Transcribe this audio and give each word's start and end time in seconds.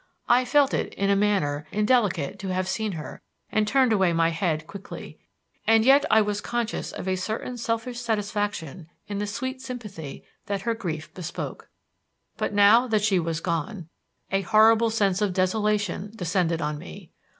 I 0.27 0.45
felt 0.45 0.73
it, 0.73 0.95
in 0.95 1.11
a 1.11 1.15
manner, 1.15 1.67
indelicate 1.71 2.39
to 2.39 2.47
have 2.51 2.67
seen 2.67 2.93
her, 2.93 3.21
and 3.51 3.67
turned 3.67 3.93
away 3.93 4.13
my 4.13 4.29
head 4.29 4.65
quickly; 4.65 5.19
and 5.67 5.85
yet 5.85 6.05
I 6.09 6.23
was 6.23 6.41
conscious 6.41 6.91
of 6.91 7.07
a 7.07 7.15
certain 7.15 7.55
selfish 7.55 7.99
satisfaction 7.99 8.89
in 9.05 9.19
the 9.19 9.27
sweet 9.27 9.61
sympathy 9.61 10.23
that 10.47 10.61
her 10.63 10.73
grief 10.73 11.13
bespoke. 11.13 11.69
But 12.35 12.51
now 12.51 12.87
that 12.87 13.03
she 13.03 13.19
was 13.19 13.41
gone 13.41 13.89
a 14.31 14.41
horrible 14.41 14.89
sense 14.89 15.21
of 15.21 15.33
desolation 15.33 16.11
descended 16.15 16.63
on 16.63 16.79
me. 16.79 17.11